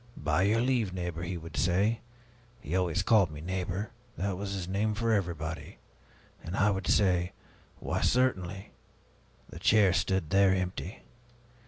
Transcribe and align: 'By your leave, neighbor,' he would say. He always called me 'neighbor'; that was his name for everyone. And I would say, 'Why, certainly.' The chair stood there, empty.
'By 0.17 0.41
your 0.41 0.61
leave, 0.61 0.95
neighbor,' 0.95 1.21
he 1.21 1.37
would 1.37 1.55
say. 1.55 2.01
He 2.59 2.75
always 2.75 3.03
called 3.03 3.29
me 3.29 3.39
'neighbor'; 3.39 3.91
that 4.17 4.35
was 4.35 4.53
his 4.53 4.67
name 4.67 4.95
for 4.95 5.13
everyone. 5.13 5.75
And 6.43 6.57
I 6.57 6.71
would 6.71 6.87
say, 6.87 7.33
'Why, 7.77 8.01
certainly.' 8.01 8.71
The 9.51 9.59
chair 9.59 9.93
stood 9.93 10.31
there, 10.31 10.55
empty. 10.55 11.03